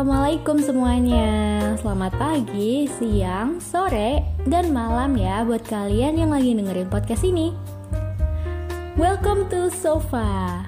assalamualaikum 0.00 0.64
semuanya. 0.64 1.28
Selamat 1.76 2.16
pagi, 2.16 2.88
siang, 2.88 3.60
sore, 3.60 4.24
dan 4.48 4.72
malam 4.72 5.12
ya 5.12 5.44
buat 5.44 5.60
kalian 5.68 6.16
yang 6.16 6.32
lagi 6.32 6.56
dengerin 6.56 6.88
podcast 6.88 7.20
ini. 7.20 7.52
Welcome 8.96 9.52
to 9.52 9.68
Sofa. 9.68 10.64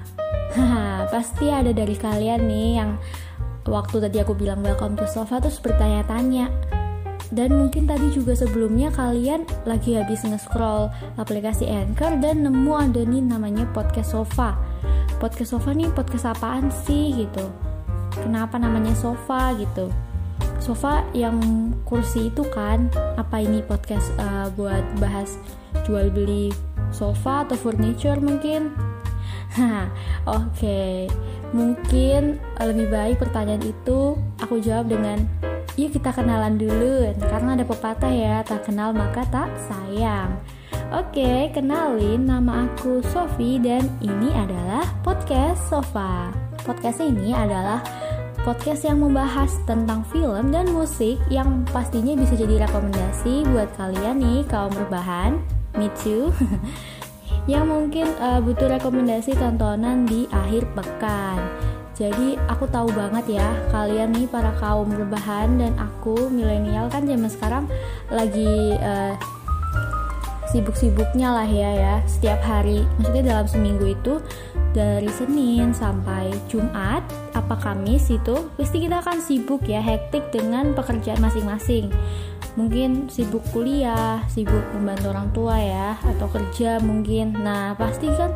Haha, 0.53 1.09
pasti 1.09 1.49
ada 1.49 1.73
dari 1.73 1.97
kalian 1.97 2.45
nih 2.45 2.69
yang 2.77 3.01
waktu 3.65 4.05
tadi 4.05 4.21
aku 4.21 4.37
bilang 4.37 4.61
welcome 4.61 4.93
to 5.01 5.09
Sofa 5.09 5.41
terus 5.41 5.57
bertanya-tanya. 5.57 6.53
Dan 7.33 7.57
mungkin 7.57 7.89
tadi 7.89 8.13
juga 8.13 8.37
sebelumnya 8.37 8.93
kalian 8.93 9.49
lagi 9.65 9.97
habis 9.97 10.21
nge-scroll 10.29 10.93
aplikasi 11.17 11.65
Anchor 11.65 12.21
dan 12.21 12.45
nemu 12.45 12.69
ada 12.69 13.01
nih 13.01 13.25
namanya 13.25 13.65
podcast 13.73 14.13
Sofa. 14.13 14.53
Podcast 15.17 15.57
Sofa 15.57 15.73
nih 15.73 15.89
podcast 15.89 16.37
apaan 16.37 16.69
sih 16.85 17.17
gitu 17.17 17.72
kenapa 18.21 18.61
namanya 18.61 18.93
sofa 18.93 19.55
gitu 19.57 19.89
sofa 20.61 21.03
yang 21.11 21.37
kursi 21.83 22.31
itu 22.31 22.45
kan 22.53 22.87
apa 23.19 23.43
ini 23.43 23.59
podcast 23.65 24.13
uh, 24.15 24.47
buat 24.55 24.83
bahas 25.01 25.35
jual 25.83 26.07
beli 26.13 26.53
sofa 26.93 27.43
atau 27.43 27.57
furniture 27.59 28.19
mungkin 28.21 28.71
oke 30.29 30.49
okay. 30.55 31.09
mungkin 31.51 32.39
lebih 32.61 32.87
baik 32.89 33.15
pertanyaan 33.19 33.65
itu 33.65 34.15
aku 34.39 34.63
jawab 34.63 34.87
dengan 34.87 35.25
yuk 35.75 35.91
kita 35.91 36.13
kenalan 36.13 36.55
dulu 36.55 37.11
karena 37.17 37.59
ada 37.59 37.65
pepatah 37.65 38.13
ya 38.13 38.45
tak 38.45 38.69
kenal 38.69 38.93
maka 38.95 39.25
tak 39.27 39.49
sayang 39.67 40.37
Oke, 40.93 41.49
kenalin 41.49 42.29
nama 42.29 42.69
aku 42.69 43.01
Sofi 43.09 43.57
dan 43.57 43.89
ini 43.97 44.29
adalah 44.29 44.85
podcast 45.01 45.65
Sofa. 45.65 46.42
Podcast 46.63 47.03
ini 47.03 47.35
adalah 47.35 47.83
podcast 48.47 48.87
yang 48.87 49.03
membahas 49.03 49.51
tentang 49.67 50.07
film 50.07 50.55
dan 50.55 50.71
musik 50.71 51.19
yang 51.27 51.67
pastinya 51.75 52.15
bisa 52.15 52.39
jadi 52.39 52.63
rekomendasi 52.63 53.43
buat 53.51 53.67
kalian 53.75 54.23
nih 54.23 54.47
kaum 54.47 54.71
berbahan, 54.71 55.43
me 55.75 55.91
too, 55.99 56.31
yang 57.51 57.67
mungkin 57.67 58.07
uh, 58.15 58.39
butuh 58.39 58.71
rekomendasi 58.79 59.35
tontonan 59.35 60.07
di 60.07 60.23
akhir 60.31 60.63
pekan. 60.71 61.43
Jadi 61.99 62.39
aku 62.47 62.63
tahu 62.71 62.89
banget 62.95 63.43
ya 63.43 63.49
kalian 63.69 64.15
nih 64.15 64.25
para 64.31 64.55
kaum 64.57 64.87
berbahan 64.87 65.59
dan 65.59 65.75
aku 65.75 66.31
milenial 66.31 66.87
kan 66.87 67.03
zaman 67.03 67.27
sekarang 67.27 67.67
lagi 68.07 68.79
uh, 68.79 69.19
sibuk-sibuknya 70.53 71.33
lah 71.33 71.49
ya 71.49 71.69
ya. 71.73 71.95
Setiap 72.05 72.39
hari 72.45 72.85
maksudnya 73.01 73.33
dalam 73.33 73.49
seminggu 73.49 73.97
itu 73.97 74.21
dari 74.73 75.09
Senin 75.09 75.73
sampai 75.73 76.29
Jumat 76.49 77.01
apa 77.33 77.57
Kamis 77.57 78.09
itu 78.13 78.49
pasti 78.57 78.85
kita 78.85 79.01
akan 79.01 79.17
sibuk 79.21 79.65
ya 79.65 79.81
hektik 79.81 80.29
dengan 80.29 80.77
pekerjaan 80.77 81.21
masing-masing 81.21 81.89
mungkin 82.53 83.09
sibuk 83.09 83.41
kuliah, 83.49 84.21
sibuk 84.29 84.61
membantu 84.77 85.05
orang 85.09 85.29
tua 85.33 85.55
ya, 85.57 85.89
atau 86.01 86.27
kerja 86.29 86.77
mungkin. 86.81 87.33
Nah 87.41 87.73
pasti 87.73 88.07
kan 88.13 88.31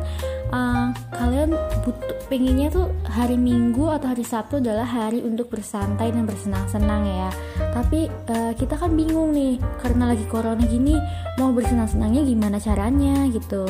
uh, 0.50 0.90
kalian 1.14 1.54
butuh 1.86 2.18
pengennya 2.28 2.68
tuh 2.68 2.92
hari 3.08 3.40
Minggu 3.40 3.88
atau 3.88 4.12
hari 4.12 4.24
Sabtu 4.26 4.60
adalah 4.60 4.84
hari 4.84 5.24
untuk 5.24 5.48
bersantai 5.48 6.12
dan 6.12 6.28
bersenang-senang 6.28 7.02
ya. 7.08 7.30
Tapi 7.72 8.10
uh, 8.30 8.52
kita 8.58 8.76
kan 8.76 8.92
bingung 8.92 9.32
nih 9.32 9.56
karena 9.80 10.12
lagi 10.12 10.24
corona 10.28 10.62
gini 10.66 10.98
mau 11.40 11.54
bersenang-senangnya 11.54 12.22
gimana 12.26 12.58
caranya 12.60 13.24
gitu. 13.32 13.64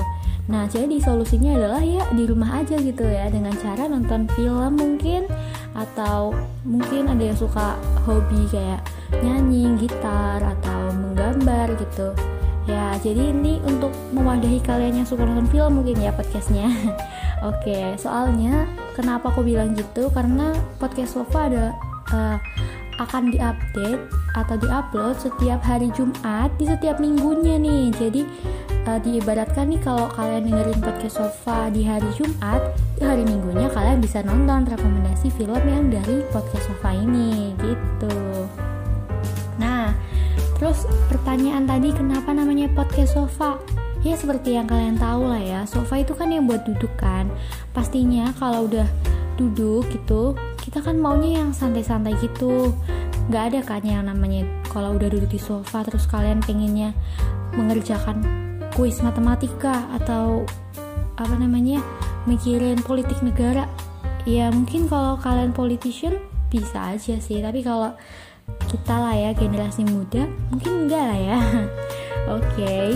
Nah 0.48 0.64
jadi 0.64 0.96
solusinya 0.96 1.60
adalah 1.60 1.84
ya 1.84 2.08
di 2.16 2.24
rumah 2.24 2.64
aja 2.64 2.80
gitu 2.80 3.04
ya 3.04 3.28
dengan 3.28 3.52
cara 3.60 3.84
nonton 3.84 4.24
film 4.32 4.80
mungkin 4.80 5.28
atau 5.78 6.34
mungkin 6.66 7.06
ada 7.06 7.22
yang 7.22 7.38
suka 7.38 7.78
hobi 8.02 8.50
kayak 8.50 8.82
nyanyi, 9.22 9.78
gitar 9.78 10.42
atau 10.42 10.90
menggambar 10.90 11.78
gitu. 11.78 12.10
Ya, 12.68 13.00
jadi 13.00 13.32
ini 13.32 13.64
untuk 13.64 13.88
mewadahi 14.12 14.60
kalian 14.60 15.00
yang 15.00 15.08
suka 15.08 15.24
nonton 15.24 15.48
film 15.48 15.80
mungkin 15.80 15.96
ya 16.04 16.12
podcastnya. 16.12 16.68
Oke, 17.48 17.96
soalnya 17.96 18.68
kenapa 18.92 19.32
aku 19.32 19.40
bilang 19.40 19.72
gitu? 19.72 20.12
Karena 20.12 20.52
podcast 20.76 21.16
Sofa 21.16 21.48
ada 21.48 21.72
uh, 22.12 22.36
akan 22.98 23.32
diupdate 23.32 24.02
atau 24.36 24.54
diupload 24.60 25.16
setiap 25.16 25.62
hari 25.64 25.88
Jumat 25.94 26.50
di 26.60 26.68
setiap 26.68 27.00
minggunya 27.00 27.56
nih. 27.56 27.94
Jadi 27.94 28.22
uh, 28.88 28.98
diibaratkan 29.04 29.68
nih 29.68 29.80
kalau 29.84 30.08
kalian 30.16 30.48
dengerin 30.48 30.80
podcast 30.80 31.20
Sofa 31.20 31.68
di 31.68 31.84
hari 31.84 32.08
Jumat, 32.16 32.72
di 32.96 33.04
hari 33.04 33.22
Minggunya 33.28 33.68
kalian 33.68 34.00
bisa 34.00 34.24
nonton 34.24 34.64
rekomendasi 34.64 35.28
film 35.36 35.60
yang 35.68 35.92
dari 35.92 36.24
podcast 36.32 36.72
Sofa 36.72 36.96
ini 36.96 37.52
gitu. 37.60 38.48
Nah, 39.60 39.92
terus 40.56 40.88
pertanyaan 41.12 41.68
tadi 41.68 41.92
kenapa 41.92 42.32
namanya 42.32 42.72
podcast 42.72 43.12
Sofa? 43.12 43.60
Ya 44.00 44.14
seperti 44.14 44.54
yang 44.56 44.70
kalian 44.70 44.94
tahu 44.94 45.26
lah 45.26 45.42
ya, 45.42 45.60
sofa 45.66 45.98
itu 45.98 46.14
kan 46.14 46.30
yang 46.30 46.46
buat 46.46 46.62
duduk 46.62 46.94
kan. 46.94 47.26
Pastinya 47.74 48.30
kalau 48.38 48.70
udah 48.70 48.86
duduk 49.34 49.90
gitu, 49.90 50.38
kita 50.62 50.78
kan 50.78 51.02
maunya 51.02 51.42
yang 51.42 51.50
santai-santai 51.50 52.14
gitu. 52.22 52.70
Gak 53.34 53.50
ada 53.50 53.60
kan 53.66 53.82
yang 53.82 54.06
namanya 54.06 54.46
kalau 54.70 54.94
udah 54.94 55.10
duduk 55.10 55.34
di 55.34 55.42
sofa 55.42 55.82
terus 55.82 56.06
kalian 56.06 56.38
pengennya 56.46 56.94
mengerjakan 57.58 58.47
kuis 58.78 59.02
matematika 59.02 59.90
atau 59.98 60.46
apa 61.18 61.34
namanya 61.34 61.82
mikirin 62.30 62.78
politik 62.78 63.18
negara 63.26 63.66
ya 64.22 64.54
mungkin 64.54 64.86
kalau 64.86 65.18
kalian 65.18 65.50
politician 65.50 66.14
bisa 66.46 66.94
aja 66.94 67.18
sih 67.18 67.42
tapi 67.42 67.66
kalau 67.66 67.90
kita 68.70 68.94
lah 68.94 69.18
ya 69.18 69.34
generasi 69.34 69.82
muda 69.82 70.30
mungkin 70.54 70.86
enggak 70.86 71.04
lah 71.10 71.18
ya 71.18 71.38
oke 72.38 72.46
okay. 72.54 72.94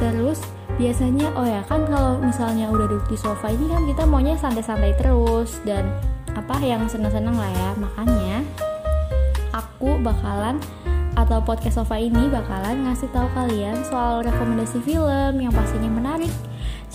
terus 0.00 0.40
biasanya 0.80 1.28
oh 1.36 1.44
ya 1.44 1.60
kan 1.68 1.84
kalau 1.84 2.16
misalnya 2.24 2.72
udah 2.72 2.88
duduk 2.88 3.04
di 3.12 3.18
sofa 3.20 3.52
ini 3.52 3.68
kan 3.68 3.84
kita 3.84 4.02
maunya 4.08 4.32
santai-santai 4.32 4.96
terus 4.96 5.60
dan 5.68 5.92
apa 6.32 6.56
yang 6.64 6.88
seneng-seneng 6.88 7.36
lah 7.36 7.52
ya 7.52 7.70
makanya 7.76 8.40
aku 9.52 10.00
bakalan 10.00 10.56
atau 11.18 11.42
podcast 11.42 11.82
sofa 11.82 11.98
ini 11.98 12.30
bakalan 12.30 12.86
ngasih 12.86 13.10
tahu 13.10 13.26
kalian 13.34 13.74
soal 13.82 14.22
rekomendasi 14.22 14.78
film 14.86 15.42
yang 15.42 15.50
pastinya 15.50 15.90
menarik. 15.90 16.30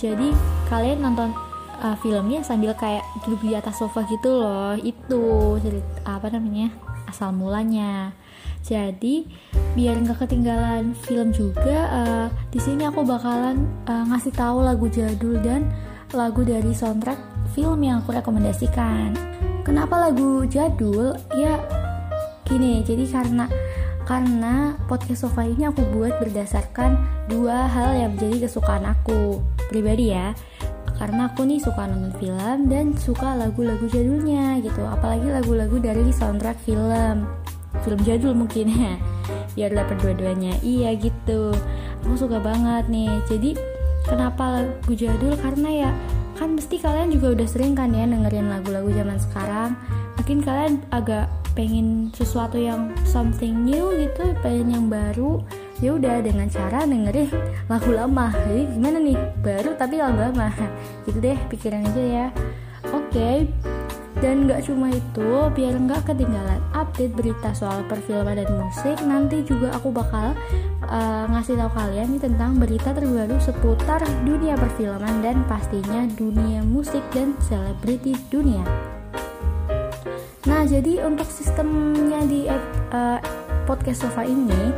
Jadi 0.00 0.32
kalian 0.72 1.04
nonton 1.04 1.36
uh, 1.84 1.92
filmnya 2.00 2.40
sambil 2.40 2.72
kayak 2.72 3.04
duduk 3.28 3.44
di 3.44 3.52
atas 3.52 3.76
sofa 3.76 4.00
gitu 4.08 4.40
loh. 4.40 4.72
Itu 4.80 5.56
cerita 5.60 6.00
apa 6.08 6.32
namanya 6.32 6.72
asal 7.04 7.36
mulanya. 7.36 8.16
Jadi 8.64 9.28
biar 9.76 10.00
nggak 10.00 10.24
ketinggalan 10.24 10.96
film 11.04 11.36
juga, 11.36 11.78
uh, 11.92 12.26
di 12.48 12.56
sini 12.56 12.88
aku 12.88 13.04
bakalan 13.04 13.68
uh, 13.84 14.08
ngasih 14.08 14.32
tahu 14.32 14.64
lagu 14.64 14.88
jadul 14.88 15.36
dan 15.44 15.68
lagu 16.16 16.40
dari 16.40 16.72
soundtrack 16.72 17.20
film 17.52 17.84
yang 17.84 18.00
aku 18.00 18.16
rekomendasikan. 18.16 19.12
Kenapa 19.68 20.08
lagu 20.08 20.48
jadul? 20.48 21.12
Ya 21.36 21.60
gini, 22.48 22.80
jadi 22.80 23.04
karena 23.04 23.48
karena 24.04 24.76
podcast 24.84 25.24
sofa 25.24 25.48
ini 25.48 25.64
aku 25.64 25.80
buat 25.96 26.20
berdasarkan 26.20 27.00
dua 27.32 27.64
hal 27.64 27.96
yang 27.96 28.12
menjadi 28.16 28.48
kesukaan 28.48 28.84
aku 28.84 29.40
pribadi 29.72 30.12
ya. 30.12 30.36
Karena 30.94 31.26
aku 31.32 31.42
nih 31.42 31.58
suka 31.58 31.90
nonton 31.90 32.14
film 32.22 32.58
dan 32.70 32.94
suka 32.94 33.34
lagu-lagu 33.34 33.82
jadulnya 33.90 34.60
gitu. 34.62 34.84
Apalagi 34.86 35.26
lagu-lagu 35.26 35.80
dari 35.80 36.12
soundtrack 36.14 36.60
film. 36.62 37.26
Film 37.82 38.00
jadul 38.06 38.36
mungkin 38.36 38.70
ya. 38.70 38.94
Biar 39.58 39.74
dapat 39.74 39.98
dua-duanya 40.04 40.54
iya 40.62 40.94
gitu. 40.94 41.50
Aku 42.06 42.14
suka 42.14 42.38
banget 42.38 42.86
nih. 42.92 43.10
Jadi 43.26 43.56
kenapa 44.06 44.62
lagu 44.62 44.92
jadul? 44.94 45.34
Karena 45.40 45.68
ya 45.72 45.90
kan 46.34 46.58
mesti 46.58 46.82
kalian 46.82 47.14
juga 47.14 47.38
udah 47.38 47.48
sering 47.48 47.72
kan 47.78 47.94
ya 47.94 48.04
dengerin 48.06 48.50
lagu-lagu 48.50 48.90
zaman 48.90 49.18
sekarang. 49.18 49.70
Mungkin 50.18 50.38
kalian 50.42 50.74
agak 50.90 51.26
pengen 51.54 52.10
sesuatu 52.10 52.58
yang 52.58 52.90
something 53.06 53.62
new 53.62 53.94
gitu 53.94 54.34
pengen 54.42 54.74
yang 54.74 54.86
baru. 54.90 55.42
Ya 55.82 55.94
udah 55.94 56.22
dengan 56.22 56.50
cara 56.50 56.86
dengerin 56.86 57.30
lagu 57.70 57.90
lama. 57.94 58.30
Jadi 58.46 58.62
gimana 58.74 58.98
nih? 59.02 59.18
Baru 59.42 59.74
tapi 59.78 59.98
lagu 59.98 60.18
lama. 60.18 60.50
Gitu 61.06 61.18
deh 61.18 61.38
pikiran 61.50 61.86
aja 61.86 62.02
ya. 62.02 62.26
Oke. 62.94 63.10
okay. 63.10 63.73
Dan 64.24 64.48
nggak 64.48 64.64
cuma 64.64 64.88
itu 64.88 65.30
biar 65.52 65.76
nggak 65.76 66.08
ketinggalan 66.08 66.56
update 66.72 67.12
berita 67.12 67.52
soal 67.52 67.84
perfilman 67.92 68.40
dan 68.40 68.48
musik 68.56 68.96
nanti 69.04 69.44
juga 69.44 69.68
aku 69.76 69.92
bakal 69.92 70.32
uh, 70.88 71.28
ngasih 71.28 71.60
tahu 71.60 71.70
kalian 71.76 72.16
nih 72.16 72.24
tentang 72.24 72.56
berita 72.56 72.96
terbaru 72.96 73.36
seputar 73.36 74.00
dunia 74.24 74.56
perfilman 74.56 75.20
dan 75.20 75.44
pastinya 75.44 76.08
dunia 76.16 76.64
musik 76.64 77.04
dan 77.12 77.36
selebriti 77.44 78.16
dunia. 78.32 78.64
Nah, 80.48 80.64
jadi 80.64 81.04
untuk 81.04 81.28
sistemnya 81.28 82.24
di 82.24 82.48
uh, 82.48 83.20
podcast 83.68 84.08
sofa 84.08 84.24
ini, 84.24 84.72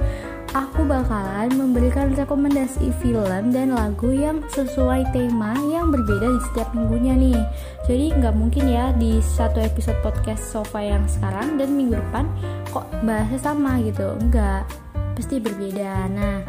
aku 0.56 0.88
bakalan 0.88 1.52
memberikan 1.52 2.16
rekomendasi 2.16 2.88
film 3.04 3.52
dan 3.52 3.76
lagu 3.76 4.08
yang 4.08 4.40
sesuai 4.48 5.04
tema 5.12 5.52
yang 5.68 5.92
berbeda 5.92 6.32
di 6.32 6.40
setiap 6.48 6.72
minggunya 6.72 7.12
nih. 7.12 7.40
Jadi 7.84 8.16
nggak 8.16 8.32
mungkin 8.32 8.64
ya 8.64 8.88
di 8.96 9.20
satu 9.20 9.60
episode 9.60 10.00
podcast 10.00 10.40
Sofa 10.48 10.80
yang 10.80 11.04
sekarang 11.04 11.60
dan 11.60 11.76
minggu 11.76 12.00
depan 12.00 12.24
kok 12.72 12.88
bahasnya 13.04 13.52
sama 13.52 13.84
gitu. 13.84 14.16
Enggak, 14.16 14.64
pasti 15.12 15.36
berbeda. 15.36 16.08
Nah, 16.08 16.40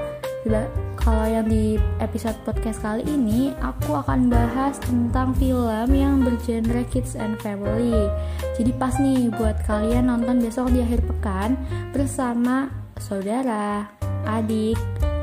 kalau 0.96 1.28
yang 1.28 1.52
di 1.52 1.76
episode 2.00 2.40
podcast 2.48 2.80
kali 2.80 3.04
ini 3.04 3.52
aku 3.60 4.00
akan 4.00 4.32
bahas 4.32 4.80
tentang 4.80 5.36
film 5.36 5.92
yang 5.92 6.24
bergenre 6.24 6.88
kids 6.88 7.20
and 7.20 7.36
family. 7.44 8.08
Jadi 8.56 8.72
pas 8.80 8.96
nih 9.04 9.28
buat 9.36 9.60
kalian 9.68 10.08
nonton 10.08 10.40
besok 10.40 10.72
di 10.72 10.80
akhir 10.80 11.04
pekan 11.04 11.60
bersama 11.92 12.87
saudara, 13.02 13.88
adik, 14.28 14.78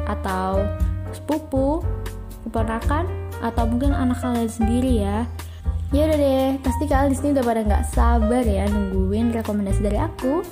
atau 0.08 0.64
sepupu, 1.14 1.80
keponakan, 2.48 3.06
atau 3.40 3.64
mungkin 3.68 3.92
anak 3.92 4.20
kalian 4.20 4.50
sendiri 4.50 5.04
ya. 5.04 5.28
Ya 5.94 6.10
udah 6.10 6.18
deh, 6.18 6.48
pasti 6.58 6.84
kalian 6.90 7.14
di 7.14 7.16
sini 7.16 7.30
udah 7.38 7.44
pada 7.46 7.60
nggak 7.62 7.86
sabar 7.94 8.42
ya 8.42 8.66
nungguin 8.66 9.30
rekomendasi 9.30 9.80
dari 9.84 9.98
aku. 10.00 10.42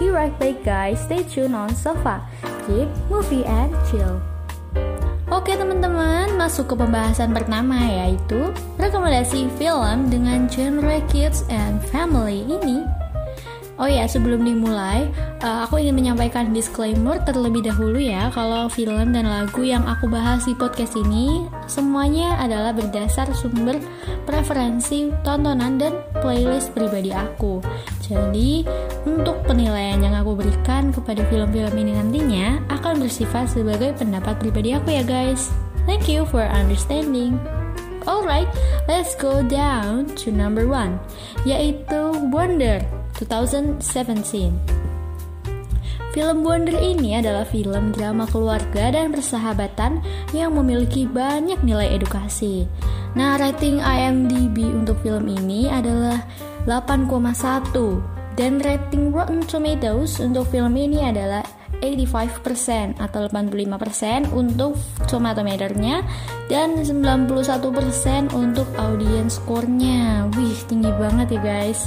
Be 0.00 0.08
right 0.10 0.34
back 0.40 0.64
guys, 0.66 0.98
stay 1.04 1.22
tune 1.22 1.54
on 1.54 1.70
Sofa, 1.76 2.24
keep 2.66 2.88
movie 3.12 3.46
and 3.46 3.70
chill. 3.86 4.18
Oke 5.30 5.54
teman-teman, 5.54 6.34
masuk 6.34 6.74
ke 6.74 6.74
pembahasan 6.74 7.30
pertama 7.30 7.78
yaitu 7.78 8.50
rekomendasi 8.82 9.46
film 9.54 10.10
dengan 10.10 10.50
genre 10.50 10.98
kids 11.06 11.46
and 11.46 11.78
family 11.86 12.42
ini 12.50 12.82
Oh 13.80 13.88
ya, 13.88 14.04
sebelum 14.04 14.44
dimulai, 14.44 15.08
uh, 15.40 15.64
aku 15.64 15.80
ingin 15.80 15.96
menyampaikan 15.96 16.52
disclaimer 16.52 17.16
terlebih 17.24 17.64
dahulu 17.64 17.96
ya, 17.96 18.28
kalau 18.28 18.68
film 18.68 19.16
dan 19.16 19.24
lagu 19.24 19.64
yang 19.64 19.88
aku 19.88 20.04
bahas 20.04 20.44
di 20.44 20.52
podcast 20.52 21.00
ini 21.00 21.48
semuanya 21.64 22.36
adalah 22.44 22.76
berdasar 22.76 23.32
sumber 23.32 23.80
preferensi 24.28 25.08
tontonan 25.24 25.80
dan 25.80 25.96
playlist 26.20 26.76
pribadi 26.76 27.08
aku. 27.08 27.64
Jadi, 28.04 28.68
untuk 29.08 29.40
penilaian 29.48 29.96
yang 29.96 30.12
aku 30.12 30.36
berikan 30.36 30.92
kepada 30.92 31.24
film-film 31.32 31.72
ini 31.80 31.96
nantinya 31.96 32.60
akan 32.68 33.00
bersifat 33.00 33.48
sebagai 33.48 33.96
pendapat 33.96 34.36
pribadi 34.44 34.76
aku 34.76 34.92
ya 34.92 35.00
guys. 35.08 35.48
Thank 35.88 36.04
you 36.04 36.28
for 36.28 36.44
understanding. 36.44 37.40
Alright, 38.04 38.48
let's 38.84 39.16
go 39.16 39.40
down 39.40 40.04
to 40.20 40.28
number 40.28 40.68
one, 40.68 41.00
yaitu 41.48 42.12
Wonder 42.28 42.99
2017. 43.20 44.80
Film 46.10 46.42
Wonder 46.42 46.74
ini 46.74 47.22
adalah 47.22 47.46
film 47.46 47.94
drama 47.94 48.26
keluarga 48.26 48.90
dan 48.90 49.14
persahabatan 49.14 50.02
yang 50.34 50.58
memiliki 50.58 51.06
banyak 51.06 51.62
nilai 51.62 51.86
edukasi. 51.94 52.66
Nah, 53.14 53.38
rating 53.38 53.78
IMDb 53.78 54.66
untuk 54.74 54.98
film 55.06 55.30
ini 55.30 55.70
adalah 55.70 56.26
8,1 56.66 58.02
dan 58.34 58.58
rating 58.58 59.14
Rotten 59.14 59.46
Tomatoes 59.46 60.18
untuk 60.18 60.50
film 60.50 60.74
ini 60.74 61.06
adalah 61.06 61.46
85% 61.80 63.00
atau 63.00 63.30
85% 63.30 64.34
untuk 64.34 64.76
tomatometernya 65.08 66.04
dan 66.50 66.76
91% 66.76 68.34
untuk 68.34 68.68
audience 68.76 69.40
score-nya. 69.40 70.28
Wih, 70.36 70.58
tinggi 70.68 70.92
banget 70.98 71.38
ya 71.38 71.40
guys. 71.40 71.86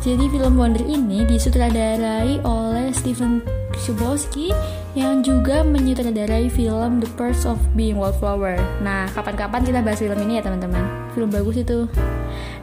Jadi 0.00 0.32
film 0.32 0.56
Wonder 0.56 0.80
ini 0.80 1.28
disutradarai 1.28 2.40
oleh 2.40 2.88
Steven 2.88 3.44
Chbosky 3.76 4.48
yang 4.96 5.20
juga 5.20 5.60
menyutradarai 5.60 6.48
film 6.48 7.04
The 7.04 7.10
Perks 7.20 7.44
of 7.44 7.60
Being 7.76 8.00
Wallflower. 8.00 8.56
Nah, 8.80 9.12
kapan-kapan 9.12 9.60
kita 9.60 9.84
bahas 9.84 10.00
film 10.00 10.16
ini 10.24 10.40
ya 10.40 10.42
teman-teman. 10.48 11.12
Film 11.12 11.28
bagus 11.28 11.60
itu. 11.60 11.84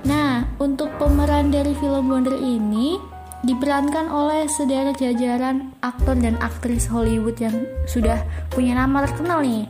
Nah, 0.09 0.49
untuk 0.57 0.89
pemeran 0.97 1.53
dari 1.53 1.77
film 1.77 2.09
Wonder 2.09 2.33
ini 2.33 2.97
diperankan 3.45 4.09
oleh 4.09 4.49
sederet 4.49 4.97
jajaran 4.97 5.77
aktor 5.85 6.17
dan 6.17 6.41
aktris 6.41 6.89
Hollywood 6.89 7.37
yang 7.37 7.53
sudah 7.85 8.17
punya 8.49 8.81
nama 8.81 9.05
terkenal 9.05 9.45
nih. 9.45 9.69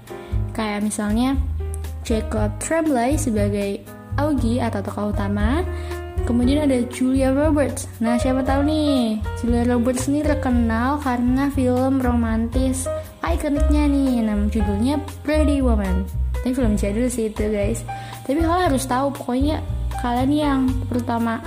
Kayak 0.55 0.87
misalnya 0.87 1.35
Jacob 2.07 2.55
Tremblay 2.63 3.19
sebagai 3.19 3.83
Augie 4.17 4.57
atau 4.57 4.81
tokoh 4.81 5.13
utama, 5.13 5.61
Kemudian 6.27 6.67
ada 6.67 6.83
Julia 6.91 7.31
Roberts. 7.31 7.87
Nah, 8.03 8.19
siapa 8.19 8.43
tahu 8.43 8.67
nih, 8.67 9.23
Julia 9.39 9.63
Roberts 9.63 10.11
ini 10.11 10.19
terkenal 10.27 10.99
karena 10.99 11.47
film 11.55 12.03
romantis 12.03 12.83
ikoniknya 13.23 13.87
nih, 13.87 14.27
nama 14.27 14.43
judulnya 14.51 14.99
Pretty 15.23 15.63
Woman. 15.63 16.03
Ini 16.43 16.51
film 16.51 16.75
jadul 16.75 17.07
sih 17.07 17.31
itu 17.31 17.47
guys. 17.47 17.87
Tapi 18.27 18.43
kalian 18.43 18.67
harus 18.67 18.83
tahu, 18.83 19.07
pokoknya 19.15 19.63
kalian 20.03 20.31
yang 20.35 20.59
terutama 20.91 21.39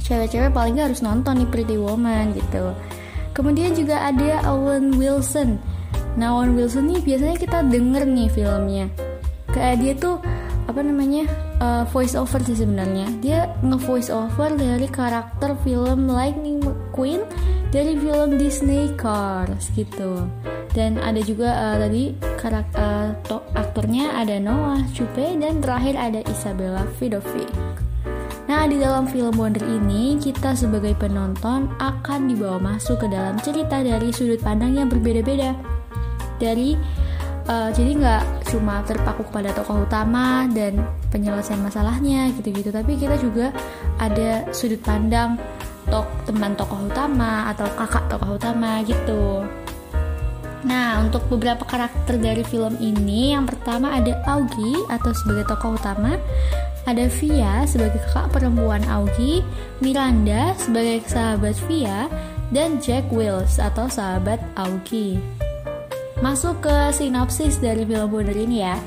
cewek-cewek 0.00 0.50
paling 0.56 0.80
gak 0.80 0.88
harus 0.92 1.04
nonton 1.04 1.44
nih 1.44 1.48
Pretty 1.52 1.76
Woman 1.76 2.32
gitu. 2.32 2.72
Kemudian 3.36 3.76
juga 3.76 4.08
ada 4.08 4.40
Owen 4.48 4.96
Wilson. 4.96 5.60
Nah, 6.16 6.32
Owen 6.40 6.56
Wilson 6.56 6.88
nih 6.88 7.00
biasanya 7.04 7.36
kita 7.36 7.58
denger 7.68 8.08
nih 8.08 8.28
filmnya. 8.32 8.88
Kayak 9.52 9.76
dia 9.84 9.92
tuh 10.00 10.16
apa 10.64 10.80
namanya 10.80 11.28
uh, 11.62 11.86
voice 11.94 12.18
over 12.18 12.42
sih 12.42 12.58
sebenarnya. 12.58 13.06
Dia 13.22 13.40
nge 13.62 13.78
voice 13.86 14.10
over 14.10 14.50
dari 14.58 14.90
karakter 14.90 15.54
film 15.62 16.10
Lightning 16.10 16.58
McQueen 16.58 17.22
dari 17.70 17.94
film 17.94 18.36
Disney 18.36 18.90
Cars 18.98 19.70
gitu. 19.78 20.26
Dan 20.74 20.98
ada 20.98 21.22
juga 21.22 21.54
uh, 21.54 21.76
tadi 21.78 22.18
karakter 22.40 23.14
uh, 23.30 23.44
aktornya 23.54 24.10
ada 24.18 24.42
Noah 24.42 24.82
Chupe 24.90 25.38
dan 25.38 25.62
terakhir 25.62 25.94
ada 25.94 26.20
Isabella 26.26 26.82
Vidovic. 26.98 27.48
Nah, 28.42 28.66
di 28.66 28.76
dalam 28.82 29.06
film 29.06 29.38
Wonder 29.38 29.62
ini, 29.64 30.18
kita 30.18 30.52
sebagai 30.58 30.98
penonton 30.98 31.70
akan 31.78 32.26
dibawa 32.26 32.58
masuk 32.58 33.00
ke 33.00 33.06
dalam 33.08 33.38
cerita 33.38 33.80
dari 33.80 34.10
sudut 34.10 34.42
pandang 34.42 34.76
yang 34.76 34.90
berbeda-beda. 34.90 35.54
Dari 36.42 36.74
uh, 37.48 37.70
jadi 37.74 37.90
nggak 37.98 38.22
cuma 38.52 38.84
terpaku 38.84 39.24
pada 39.32 39.50
tokoh 39.54 39.86
utama 39.86 40.46
dan 40.50 40.82
penyelesaian 41.08 41.62
masalahnya 41.62 42.30
gitu-gitu 42.38 42.70
tapi 42.70 42.98
kita 42.98 43.16
juga 43.18 43.50
ada 43.98 44.46
sudut 44.52 44.80
pandang 44.82 45.38
tok 45.90 46.06
teman 46.28 46.54
tokoh 46.54 46.86
utama 46.86 47.50
atau 47.50 47.66
kakak 47.74 48.06
tokoh 48.06 48.38
utama 48.38 48.82
gitu 48.86 49.42
Nah, 50.62 51.02
untuk 51.02 51.26
beberapa 51.26 51.66
karakter 51.66 52.22
dari 52.22 52.46
film 52.46 52.78
ini, 52.78 53.34
yang 53.34 53.50
pertama 53.50 53.98
ada 53.98 54.14
Augie 54.30 54.78
atau 54.86 55.10
sebagai 55.10 55.50
tokoh 55.50 55.74
utama, 55.74 56.14
ada 56.86 57.10
Via 57.18 57.66
sebagai 57.66 57.98
kakak 58.06 58.30
perempuan 58.30 58.82
Augie, 58.86 59.42
Miranda 59.82 60.54
sebagai 60.54 61.02
sahabat 61.10 61.58
Via, 61.66 62.06
dan 62.54 62.78
Jack 62.78 63.10
Wills 63.10 63.58
atau 63.58 63.90
sahabat 63.90 64.38
Augie. 64.54 65.18
Masuk 66.22 66.62
ke 66.62 66.94
sinopsis 66.94 67.58
dari 67.58 67.82
film 67.82 68.06
Wonder 68.14 68.38
ini 68.38 68.62
ya. 68.62 68.78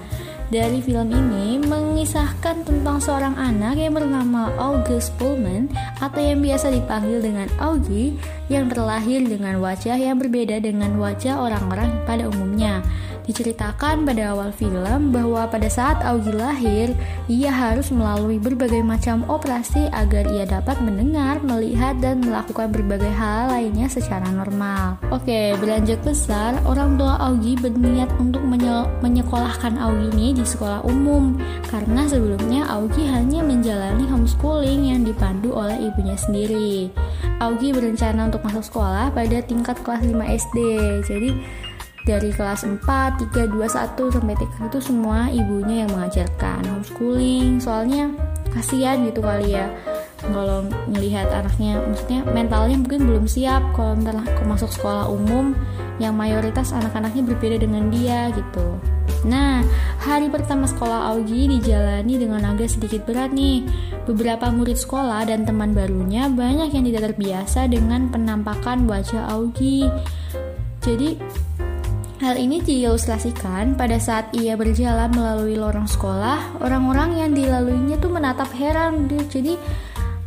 Dari 0.48 0.80
film 0.80 1.12
ini 1.12 1.60
mengisahkan 1.60 2.64
tentang 2.64 3.04
seorang 3.04 3.36
anak 3.36 3.76
yang 3.76 3.92
bernama 3.92 4.56
August 4.56 5.12
Pullman 5.20 5.68
atau 6.00 6.22
yang 6.24 6.40
biasa 6.40 6.72
dipanggil 6.72 7.20
dengan 7.20 7.52
Augie 7.60 8.16
yang 8.48 8.72
terlahir 8.72 9.28
dengan 9.28 9.60
wajah 9.60 10.00
yang 10.00 10.16
berbeda 10.16 10.64
dengan 10.64 10.96
wajah 10.96 11.36
orang-orang 11.44 11.92
pada 12.08 12.32
umumnya. 12.32 12.80
Diceritakan 13.26 14.06
pada 14.06 14.38
awal 14.38 14.54
film 14.54 15.10
bahwa 15.10 15.50
pada 15.50 15.66
saat 15.66 15.98
Augie 16.06 16.38
lahir, 16.38 16.94
ia 17.26 17.50
harus 17.50 17.90
melalui 17.90 18.38
berbagai 18.38 18.86
macam 18.86 19.26
operasi 19.26 19.90
agar 19.90 20.30
ia 20.30 20.46
dapat 20.46 20.78
mendengar, 20.86 21.42
melihat, 21.42 21.98
dan 21.98 22.22
melakukan 22.22 22.70
berbagai 22.70 23.10
hal 23.10 23.50
lainnya 23.50 23.90
secara 23.90 24.30
normal. 24.30 25.02
Oke, 25.10 25.58
berlanjut 25.58 25.98
besar, 26.06 26.62
orang 26.70 27.02
tua 27.02 27.18
Augie 27.18 27.58
berniat 27.58 28.14
untuk 28.22 28.46
menye 28.46 28.86
menyekolahkan 29.02 29.74
Augie 29.82 30.14
ini 30.14 30.38
di 30.38 30.46
sekolah 30.46 30.86
umum 30.86 31.34
karena 31.74 32.06
sebelumnya 32.06 32.70
Augie 32.70 33.10
hanya 33.10 33.42
menjalani 33.42 34.06
homeschooling 34.06 34.94
yang 34.94 35.02
dipandu 35.02 35.50
oleh 35.50 35.90
ibunya 35.90 36.14
sendiri. 36.14 36.94
Augie 37.42 37.74
berencana 37.74 38.30
untuk 38.30 38.46
masuk 38.46 38.64
sekolah 38.70 39.10
pada 39.12 39.42
tingkat 39.44 39.76
kelas 39.82 40.06
5 40.06 40.14
SD. 40.14 40.58
Jadi 41.10 41.30
dari 42.06 42.30
kelas 42.30 42.62
4, 42.64 42.86
3, 42.86 43.50
2, 43.50 43.66
1 43.66 44.14
sampai 44.14 44.36
3 44.38 44.70
itu 44.70 44.80
semua 44.80 45.28
ibunya 45.34 45.84
yang 45.86 45.92
mengajarkan 45.92 46.62
homeschooling 46.70 47.58
soalnya 47.58 48.14
kasihan 48.54 49.02
gitu 49.04 49.20
kali 49.26 49.58
ya 49.58 49.68
kalau 50.22 50.64
melihat 50.88 51.28
anaknya 51.34 51.82
maksudnya 51.82 52.22
mentalnya 52.30 52.78
mungkin 52.78 53.02
belum 53.10 53.26
siap 53.26 53.62
kalau 53.74 53.98
ntar 54.00 54.16
masuk 54.46 54.70
sekolah 54.72 55.10
umum 55.10 55.58
yang 55.98 56.14
mayoritas 56.14 56.72
anak-anaknya 56.72 57.26
berbeda 57.26 57.58
dengan 57.60 57.90
dia 57.90 58.30
gitu 58.32 58.78
Nah, 59.26 59.66
hari 59.98 60.30
pertama 60.30 60.70
sekolah 60.70 61.10
Augie 61.10 61.50
dijalani 61.50 62.22
dengan 62.22 62.46
agak 62.46 62.78
sedikit 62.78 63.10
berat 63.10 63.34
nih. 63.34 63.66
Beberapa 64.06 64.54
murid 64.54 64.78
sekolah 64.78 65.26
dan 65.26 65.50
teman 65.50 65.74
barunya 65.74 66.30
banyak 66.30 66.70
yang 66.70 66.86
tidak 66.86 67.10
terbiasa 67.10 67.66
dengan 67.66 68.14
penampakan 68.14 68.86
wajah 68.86 69.34
Augie. 69.34 69.90
Jadi 70.86 71.18
Hal 72.26 72.42
ini 72.42 72.58
diilustrasikan 72.58 73.78
pada 73.78 74.02
saat 74.02 74.34
ia 74.34 74.58
berjalan 74.58 75.14
melalui 75.14 75.62
lorong 75.62 75.86
sekolah, 75.86 76.58
orang-orang 76.58 77.22
yang 77.22 77.32
dilaluinya 77.38 78.02
tuh 78.02 78.10
menatap 78.10 78.50
heran. 78.58 79.06
Jadi, 79.06 79.54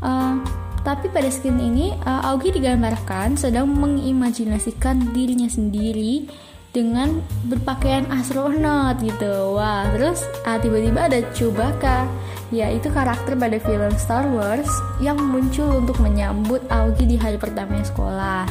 uh, 0.06 0.38
tapi 0.86 1.10
pada 1.10 1.26
scene 1.26 1.58
ini, 1.58 1.90
uh, 2.06 2.30
Augie 2.30 2.54
digambarkan 2.54 3.34
sedang 3.34 3.66
mengimajinasikan 3.74 5.10
dirinya 5.10 5.50
sendiri 5.50 6.30
dengan 6.70 7.18
berpakaian 7.50 8.06
astronot 8.14 9.02
gitu. 9.02 9.58
Wah, 9.58 9.90
terus 9.90 10.22
uh, 10.46 10.54
tiba-tiba 10.62 11.10
ada 11.10 11.18
Chewbacca, 11.34 12.06
yaitu 12.54 12.94
karakter 12.94 13.34
pada 13.34 13.58
film 13.58 13.90
Star 13.98 14.22
Wars 14.30 14.70
yang 15.02 15.18
muncul 15.18 15.82
untuk 15.82 15.98
menyambut 15.98 16.62
Augie 16.70 17.10
di 17.10 17.18
hari 17.18 17.42
pertama 17.42 17.82
sekolah. 17.82 18.46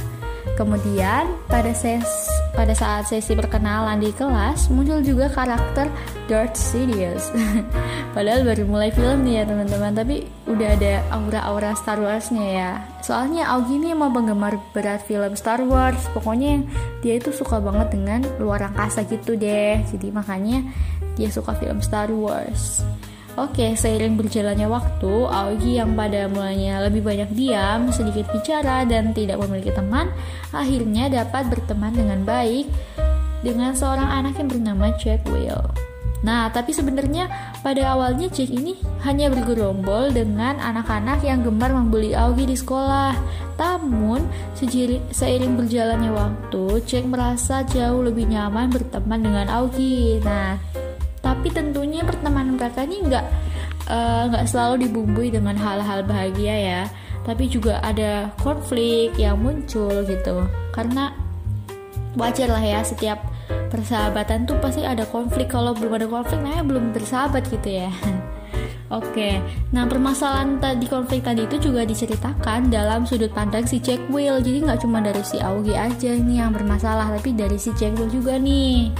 Kemudian 0.59 1.31
pada 1.47 1.71
ses 1.71 2.26
pada 2.57 2.73
saat 2.73 3.05
sesi 3.05 3.37
perkenalan 3.37 4.01
di 4.01 4.09
kelas 4.09 4.73
muncul 4.73 5.05
juga 5.05 5.29
karakter 5.29 5.93
Darth 6.25 6.57
Sidious. 6.57 7.29
Padahal 8.17 8.41
baru 8.41 8.65
mulai 8.65 8.89
film 8.89 9.21
nih 9.21 9.39
ya 9.39 9.43
teman-teman, 9.45 9.93
tapi 9.93 10.25
udah 10.49 10.73
ada 10.73 11.05
aura-aura 11.13 11.77
Star 11.77 12.01
Wars-nya 12.01 12.45
ya. 12.49 12.71
Soalnya 13.05 13.45
Augie 13.53 13.77
ini 13.77 13.93
emang 13.93 14.09
penggemar 14.09 14.57
berat 14.73 15.05
film 15.05 15.37
Star 15.37 15.61
Wars. 15.61 16.01
Pokoknya 16.17 16.65
dia 17.05 17.21
itu 17.21 17.29
suka 17.29 17.61
banget 17.61 17.93
dengan 17.93 18.25
luar 18.41 18.73
angkasa 18.73 19.05
gitu 19.05 19.37
deh. 19.37 19.77
Jadi 19.93 20.09
makanya 20.09 20.65
dia 21.13 21.29
suka 21.29 21.53
film 21.53 21.77
Star 21.85 22.09
Wars. 22.09 22.81
Oke, 23.37 23.77
seiring 23.77 24.17
berjalannya 24.17 24.65
waktu, 24.65 25.13
Aogi 25.29 25.77
yang 25.77 25.93
pada 25.93 26.25
mulanya 26.25 26.81
lebih 26.89 27.05
banyak 27.05 27.29
diam, 27.37 27.93
sedikit 27.93 28.25
bicara, 28.33 28.81
dan 28.81 29.13
tidak 29.13 29.37
memiliki 29.37 29.69
teman, 29.77 30.09
akhirnya 30.49 31.05
dapat 31.05 31.45
berteman 31.45 31.93
dengan 31.93 32.25
baik 32.25 32.65
dengan 33.45 33.77
seorang 33.77 34.09
anak 34.09 34.41
yang 34.41 34.49
bernama 34.49 34.89
Jack 34.97 35.21
Will. 35.29 35.61
Nah, 36.25 36.49
tapi 36.49 36.73
sebenarnya 36.73 37.29
pada 37.61 37.93
awalnya 37.93 38.25
Jack 38.25 38.49
ini 38.49 38.73
hanya 39.05 39.29
bergerombol 39.29 40.09
dengan 40.09 40.57
anak-anak 40.57 41.21
yang 41.21 41.45
gemar 41.45 41.69
membuli 41.69 42.17
Aogi 42.17 42.49
di 42.49 42.57
sekolah. 42.57 43.13
Namun, 43.61 44.25
seiring 45.13 45.53
berjalannya 45.61 46.09
waktu, 46.09 46.81
Jack 46.89 47.05
merasa 47.05 47.61
jauh 47.69 48.01
lebih 48.01 48.25
nyaman 48.33 48.73
berteman 48.73 49.21
dengan 49.21 49.45
Aogi. 49.45 50.17
Nah, 50.25 50.57
tapi 51.27 51.51
tentunya 51.51 52.07
pertemanan 52.07 52.46
mereka 52.57 52.83
ini 52.83 52.97
nggak 53.05 53.25
eh, 53.87 54.23
nggak 54.33 54.43
uh, 54.43 54.49
selalu 54.49 54.89
dibumbui 54.89 55.29
dengan 55.29 55.53
hal-hal 55.55 56.01
bahagia 56.03 56.55
ya. 56.57 56.81
Tapi 57.23 57.45
juga 57.51 57.83
ada 57.83 58.31
konflik 58.41 59.13
yang 59.19 59.37
muncul 59.37 60.03
gitu. 60.07 60.47
Karena 60.73 61.13
wajar 62.17 62.49
lah 62.49 62.63
ya 62.63 62.79
setiap 62.81 63.21
persahabatan 63.69 64.49
tuh 64.49 64.57
pasti 64.57 64.81
ada 64.83 65.05
konflik. 65.05 65.51
Kalau 65.51 65.77
belum 65.77 66.01
ada 66.01 66.07
konflik 66.09 66.41
namanya 66.41 66.65
belum 66.65 66.85
bersahabat 66.91 67.45
gitu 67.53 67.85
ya. 67.85 67.91
Oke, 68.87 69.43
nah 69.75 69.83
permasalahan 69.83 70.63
tadi 70.63 70.87
konflik 70.87 71.19
tadi 71.19 71.43
itu 71.43 71.59
juga 71.59 71.83
diceritakan 71.83 72.71
dalam 72.71 73.03
sudut 73.03 73.27
pandang 73.35 73.67
si 73.67 73.83
Jack 73.83 73.99
Will. 74.07 74.39
Jadi 74.39 74.63
nggak 74.63 74.79
cuma 74.87 75.03
dari 75.03 75.19
si 75.27 75.43
Augie 75.43 75.75
aja 75.75 76.15
nih 76.15 76.39
yang 76.39 76.55
bermasalah, 76.55 77.11
tapi 77.19 77.35
dari 77.35 77.59
si 77.59 77.75
Jack 77.75 77.99
Will 77.99 78.07
juga 78.07 78.39
nih 78.39 78.95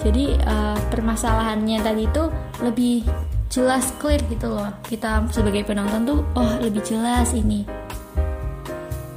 jadi 0.00 0.36
uh, 0.48 0.78
permasalahannya 0.88 1.78
tadi 1.84 2.08
itu 2.08 2.24
lebih 2.64 3.04
jelas 3.50 3.90
clear 3.98 4.22
gitu 4.30 4.48
loh. 4.48 4.70
Kita 4.86 5.26
sebagai 5.28 5.66
penonton 5.66 6.06
tuh 6.06 6.20
oh 6.38 6.52
lebih 6.62 6.80
jelas 6.86 7.34
ini. 7.36 7.66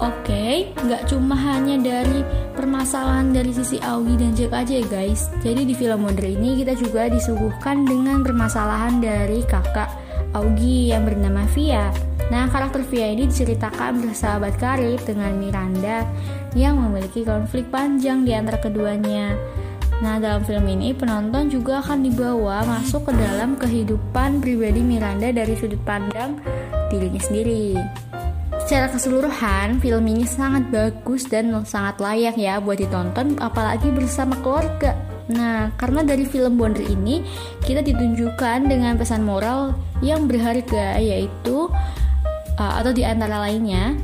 Oke 0.04 0.28
okay, 0.28 0.56
nggak 0.84 1.08
cuma 1.08 1.32
hanya 1.38 1.80
dari 1.80 2.28
permasalahan 2.52 3.32
dari 3.32 3.56
sisi 3.56 3.80
Augie 3.80 4.20
dan 4.20 4.36
Jack 4.36 4.52
aja 4.52 4.84
ya 4.84 4.86
guys. 4.92 5.32
Jadi 5.40 5.64
di 5.64 5.74
film 5.78 6.04
Wonder 6.04 6.28
ini 6.28 6.60
kita 6.60 6.76
juga 6.76 7.08
disuguhkan 7.08 7.88
dengan 7.88 8.20
permasalahan 8.20 9.00
dari 9.00 9.46
kakak 9.48 9.88
Augie 10.36 10.92
yang 10.92 11.08
bernama 11.08 11.48
Via. 11.56 11.94
Nah, 12.34 12.50
karakter 12.50 12.82
Via 12.90 13.14
ini 13.14 13.30
diceritakan 13.30 14.02
bersahabat 14.02 14.58
karib 14.58 14.98
dengan 15.06 15.38
Miranda 15.38 16.04
yang 16.58 16.82
memiliki 16.82 17.22
konflik 17.22 17.70
panjang 17.70 18.26
di 18.26 18.34
antara 18.34 18.58
keduanya. 18.58 19.38
Nah, 20.04 20.20
dalam 20.20 20.44
film 20.44 20.68
ini 20.68 20.92
penonton 20.92 21.48
juga 21.48 21.80
akan 21.80 22.04
dibawa 22.04 22.68
masuk 22.68 23.08
ke 23.08 23.16
dalam 23.16 23.56
kehidupan 23.56 24.44
pribadi 24.44 24.84
Miranda 24.84 25.32
dari 25.32 25.56
sudut 25.56 25.80
pandang 25.88 26.44
dirinya 26.92 27.24
sendiri. 27.24 27.80
Secara 28.68 28.92
keseluruhan, 28.92 29.80
film 29.80 30.04
ini 30.12 30.28
sangat 30.28 30.68
bagus 30.68 31.24
dan 31.32 31.56
sangat 31.64 32.04
layak 32.04 32.36
ya 32.36 32.60
buat 32.60 32.84
ditonton 32.84 33.40
apalagi 33.40 33.96
bersama 33.96 34.36
keluarga. 34.44 34.92
Nah, 35.32 35.72
karena 35.80 36.04
dari 36.04 36.28
film 36.28 36.60
Wonder 36.60 36.84
ini 36.84 37.24
kita 37.64 37.80
ditunjukkan 37.80 38.68
dengan 38.68 39.00
pesan 39.00 39.24
moral 39.24 39.72
yang 40.04 40.28
berharga 40.28 41.00
yaitu 41.00 41.72
uh, 42.60 42.74
atau 42.84 42.92
di 42.92 43.08
antara 43.08 43.40
lainnya 43.40 43.96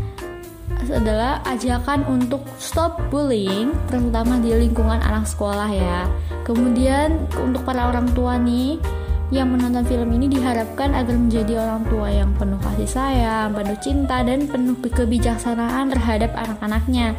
adalah 0.93 1.41
ajakan 1.45 2.05
untuk 2.09 2.41
stop 2.57 2.97
bullying, 3.13 3.73
terutama 3.89 4.41
di 4.41 4.53
lingkungan 4.53 4.99
anak 4.99 5.29
sekolah 5.29 5.69
ya. 5.69 6.09
Kemudian 6.43 7.29
untuk 7.37 7.65
para 7.65 7.89
orang 7.89 8.09
tua 8.17 8.37
nih 8.41 8.81
yang 9.29 9.53
menonton 9.53 9.85
film 9.85 10.09
ini 10.17 10.25
diharapkan 10.25 10.97
agar 10.97 11.13
menjadi 11.13 11.61
orang 11.61 11.85
tua 11.85 12.09
yang 12.09 12.33
penuh 12.33 12.57
kasih 12.65 12.89
sayang, 12.89 13.53
penuh 13.53 13.77
cinta, 13.77 14.25
dan 14.25 14.49
penuh 14.49 14.73
kebijaksanaan 14.81 15.93
terhadap 15.93 16.33
anak-anaknya 16.33 17.13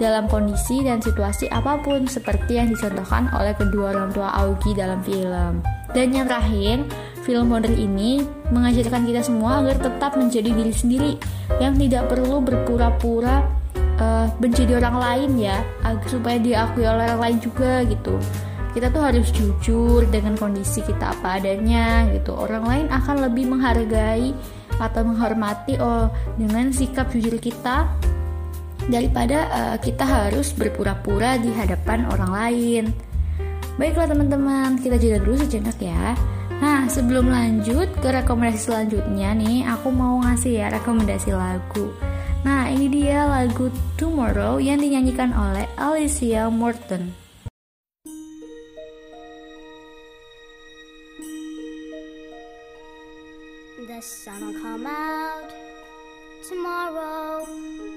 dalam 0.00 0.24
kondisi 0.32 0.80
dan 0.80 1.04
situasi 1.04 1.52
apa 1.52 1.76
pun 1.84 2.08
seperti 2.08 2.56
yang 2.56 2.72
dicontohkan 2.72 3.28
oleh 3.36 3.52
kedua 3.52 3.92
orang 3.92 4.08
tua 4.16 4.32
Augie 4.32 4.72
dalam 4.72 5.04
film. 5.04 5.60
Dan 5.92 6.16
yang 6.16 6.24
terakhir, 6.24 6.88
film 7.30 7.46
modern 7.46 7.78
ini 7.78 8.26
mengajarkan 8.50 9.06
kita 9.06 9.22
semua 9.22 9.62
agar 9.62 9.78
tetap 9.78 10.18
menjadi 10.18 10.50
diri 10.50 10.74
sendiri 10.74 11.12
yang 11.62 11.78
tidak 11.78 12.10
perlu 12.10 12.42
berpura-pura 12.42 13.46
uh, 14.02 14.26
menjadi 14.42 14.82
orang 14.82 14.98
lain 14.98 15.30
ya 15.38 15.62
agar 15.86 16.10
supaya 16.10 16.42
diakui 16.42 16.82
oleh 16.82 17.06
orang 17.06 17.22
lain 17.22 17.38
juga 17.38 17.86
gitu. 17.86 18.18
Kita 18.74 18.90
tuh 18.90 19.02
harus 19.06 19.30
jujur 19.30 20.10
dengan 20.10 20.34
kondisi 20.34 20.82
kita 20.82 21.14
apa 21.14 21.38
adanya 21.38 22.10
gitu. 22.10 22.34
Orang 22.34 22.66
lain 22.66 22.90
akan 22.90 23.30
lebih 23.30 23.46
menghargai 23.46 24.34
atau 24.82 25.06
menghormati 25.06 25.78
oh 25.78 26.10
dengan 26.34 26.74
sikap 26.74 27.14
jujur 27.14 27.38
kita 27.38 27.86
daripada 28.90 29.46
uh, 29.54 29.76
kita 29.78 30.02
harus 30.02 30.50
berpura-pura 30.50 31.38
di 31.38 31.54
hadapan 31.54 32.10
orang 32.10 32.30
lain. 32.34 32.84
Baiklah 33.78 34.10
teman-teman 34.10 34.82
kita 34.82 34.98
jeda 34.98 35.22
dulu 35.22 35.38
sejenak 35.38 35.78
ya 35.78 36.18
Nah, 36.60 36.84
sebelum 36.92 37.32
lanjut 37.32 37.88
ke 38.04 38.08
rekomendasi 38.12 38.68
selanjutnya 38.68 39.32
nih, 39.32 39.64
aku 39.64 39.88
mau 39.88 40.20
ngasih 40.20 40.60
ya 40.60 40.68
rekomendasi 40.68 41.32
lagu. 41.32 41.88
Nah, 42.44 42.68
ini 42.68 42.92
dia 42.92 43.24
lagu 43.24 43.72
Tomorrow 43.96 44.60
yang 44.60 44.76
dinyanyikan 44.76 45.32
oleh 45.32 45.64
Alicia 45.80 46.52
Morton. 46.52 47.16
The 53.88 54.00
sun 54.04 54.40
will 54.44 54.56
come 54.60 54.84
out 54.84 55.48
tomorrow. 56.44 57.48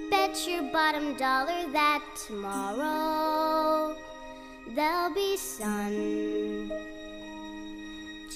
Bet 0.08 0.40
your 0.48 0.64
bottom 0.72 1.20
dollar 1.20 1.68
that 1.76 2.04
tomorrow 2.16 3.96
there'll 4.72 5.12
be 5.12 5.36
sun. 5.36 6.72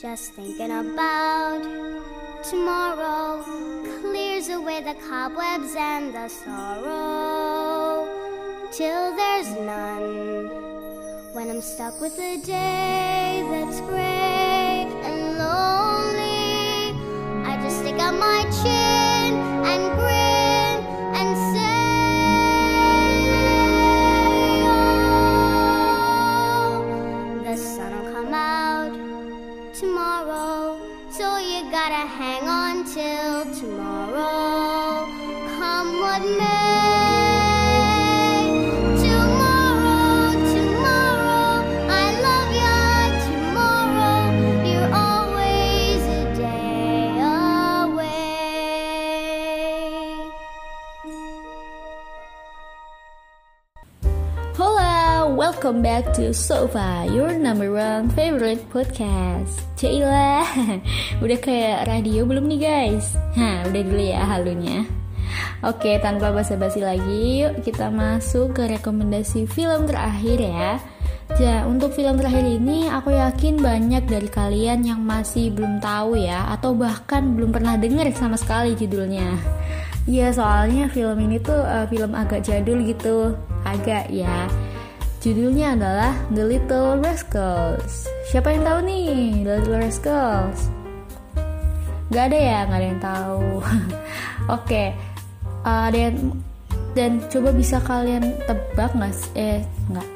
Just 0.02 0.34
thinking 0.34 0.70
about 0.70 1.64
tomorrow 2.44 3.42
clears 4.02 4.50
away 4.50 4.84
the 4.84 4.94
cobwebs 4.94 5.76
and 5.76 6.14
the 6.14 6.28
sorrow 6.28 8.06
till 8.72 9.16
there's 9.16 9.50
none. 9.56 10.50
When 11.34 11.50
I'm 11.50 11.62
stuck 11.62 12.00
with 12.00 12.14
a 12.20 12.38
day 12.46 13.44
that's 13.50 13.82
gray 13.82 14.86
and 15.04 15.40
lonely, 15.40 16.94
I 17.50 17.60
just 17.64 17.80
stick 17.80 18.00
out 18.00 18.14
my 18.20 18.44
chin 18.62 18.77
welcome 55.78 55.94
back 55.94 56.10
to 56.18 56.34
Sofa, 56.34 57.06
your 57.14 57.38
number 57.38 57.70
one 57.70 58.10
favorite 58.18 58.66
podcast. 58.74 59.62
Cila, 59.78 60.42
udah 61.22 61.38
kayak 61.38 61.86
radio 61.86 62.26
belum 62.26 62.50
nih 62.50 62.60
guys? 62.66 63.14
Hah, 63.38 63.62
udah 63.70 63.82
dulu 63.86 64.02
ya 64.02 64.26
halunya. 64.26 64.90
Oke, 65.62 66.02
tanpa 66.02 66.34
basa-basi 66.34 66.82
lagi, 66.82 67.46
yuk 67.46 67.62
kita 67.62 67.94
masuk 67.94 68.58
ke 68.58 68.74
rekomendasi 68.74 69.46
film 69.46 69.86
terakhir 69.86 70.42
ya. 70.42 70.82
Ya, 71.38 71.62
untuk 71.70 71.94
film 71.94 72.18
terakhir 72.18 72.58
ini 72.58 72.90
aku 72.90 73.14
yakin 73.14 73.62
banyak 73.62 74.10
dari 74.10 74.34
kalian 74.34 74.82
yang 74.82 75.06
masih 75.06 75.54
belum 75.54 75.78
tahu 75.78 76.18
ya 76.18 76.58
atau 76.58 76.74
bahkan 76.74 77.38
belum 77.38 77.54
pernah 77.54 77.78
dengar 77.78 78.10
sama 78.18 78.34
sekali 78.34 78.74
judulnya. 78.74 79.30
Iya, 80.10 80.34
soalnya 80.34 80.90
film 80.90 81.22
ini 81.22 81.38
tuh 81.38 81.62
uh, 81.62 81.86
film 81.86 82.18
agak 82.18 82.42
jadul 82.42 82.82
gitu. 82.82 83.38
Agak 83.62 84.10
ya 84.10 84.50
Judulnya 85.18 85.74
adalah 85.74 86.14
The 86.30 86.46
Little 86.46 87.02
Rascals. 87.02 88.06
Siapa 88.30 88.54
yang 88.54 88.62
tahu 88.62 88.80
nih 88.86 89.42
The 89.42 89.54
Little 89.58 89.82
Rascals? 89.82 90.70
Gak 92.14 92.30
ada 92.30 92.38
ya, 92.38 92.60
gak 92.70 92.78
ada 92.78 92.88
yang 92.88 93.02
tahu. 93.02 93.58
Oke, 93.66 93.74
okay. 94.54 94.88
uh, 95.66 95.90
dan 95.90 96.38
dan 96.94 97.18
coba 97.34 97.50
bisa 97.50 97.82
kalian 97.82 98.38
tebak 98.46 98.94
nggak? 98.94 99.18
Eh, 99.34 99.66
nggak. 99.90 100.10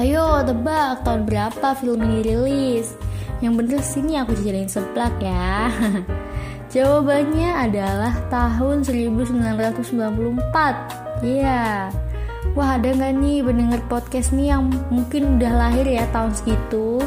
Ayo 0.00 0.44
tebak 0.44 1.04
tahun 1.04 1.24
berapa 1.24 1.68
film 1.80 2.04
ini 2.12 2.18
rilis? 2.28 2.92
Yang 3.40 3.54
bener 3.56 3.80
sini 3.80 4.12
aku 4.20 4.36
jadiin 4.36 4.68
seblak 4.68 5.16
ya. 5.16 5.72
Jawabannya 6.76 7.50
adalah 7.68 8.12
tahun 8.28 8.84
1994. 8.84 11.24
Iya. 11.24 11.24
Yeah. 11.24 12.09
Wah 12.58 12.74
ada 12.74 12.90
nggak 12.90 13.14
nih 13.22 13.38
pendengar 13.46 13.80
podcast 13.86 14.34
nih 14.34 14.50
yang 14.50 14.74
mungkin 14.90 15.38
udah 15.38 15.52
lahir 15.54 15.86
ya 15.86 16.02
tahun 16.10 16.34
segitu? 16.34 16.98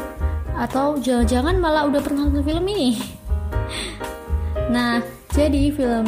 Atau 0.56 0.96
jangan-jangan 1.04 1.60
malah 1.60 1.84
udah 1.84 2.00
pernah 2.00 2.24
nonton 2.28 2.44
film 2.44 2.64
ini? 2.72 2.96
Nah 4.64 5.04
jadi 5.34 5.74
film 5.74 6.06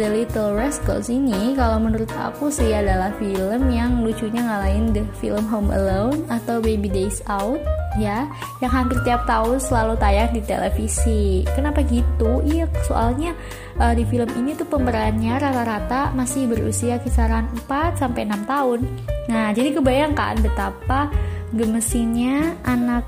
The 0.00 0.08
Little 0.08 0.56
Rascals 0.56 1.12
ini 1.12 1.52
kalau 1.60 1.76
menurut 1.76 2.08
aku 2.16 2.48
sih 2.48 2.72
adalah 2.72 3.12
film 3.20 3.68
yang 3.68 4.00
lucunya 4.00 4.40
ngalahin 4.40 4.96
the 4.96 5.04
film 5.20 5.44
Home 5.52 5.68
Alone 5.68 6.24
atau 6.32 6.64
Baby 6.64 6.88
Days 6.88 7.20
Out 7.28 7.60
ya 8.00 8.24
yang 8.64 8.72
hampir 8.72 8.96
tiap 9.04 9.28
tahun 9.28 9.60
selalu 9.60 10.00
tayang 10.00 10.32
di 10.32 10.40
televisi. 10.40 11.44
Kenapa 11.52 11.84
gitu? 11.84 12.40
Iya 12.48 12.64
soalnya 12.88 13.36
uh, 13.76 13.92
di 13.92 14.08
film 14.08 14.32
ini 14.40 14.56
tuh 14.56 14.64
pemerannya 14.64 15.36
rata-rata 15.36 16.16
masih 16.16 16.48
berusia 16.48 16.96
kisaran 17.04 17.52
4 17.68 18.00
sampai 18.00 18.24
6 18.24 18.40
tahun. 18.48 18.80
Nah, 19.28 19.52
jadi 19.52 19.76
kebayangkan 19.76 20.40
betapa 20.40 21.12
gemesinnya 21.52 22.56
anak 22.64 23.04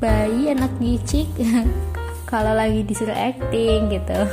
bayi, 0.00 0.56
anak 0.56 0.72
gicik 0.80 1.28
kalau 2.32 2.56
lagi 2.56 2.80
disuruh 2.80 3.12
acting 3.12 3.92
gitu 3.92 4.24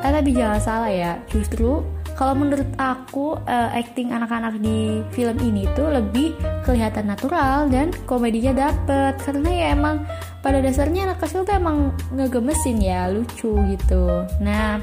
eh, 0.00 0.10
tapi 0.10 0.30
jangan 0.34 0.60
salah 0.62 0.90
ya. 0.90 1.12
Justru 1.30 1.84
kalau 2.14 2.38
menurut 2.38 2.66
aku 2.78 3.34
uh, 3.42 3.70
acting 3.74 4.14
anak-anak 4.14 4.62
di 4.62 5.02
film 5.10 5.34
ini 5.42 5.66
tuh 5.74 5.90
lebih 5.90 6.34
kelihatan 6.62 7.10
natural 7.10 7.66
dan 7.66 7.90
komedinya 8.06 8.70
dapet. 8.70 9.18
Karena 9.18 9.50
ya 9.50 9.66
emang 9.74 10.06
pada 10.38 10.62
dasarnya 10.62 11.10
anak 11.10 11.18
kecil 11.26 11.42
tuh 11.42 11.58
emang 11.58 11.90
ngegemesin 12.14 12.78
ya 12.78 13.10
lucu 13.10 13.58
gitu. 13.66 14.22
Nah 14.38 14.78